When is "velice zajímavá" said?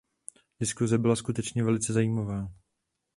1.63-2.47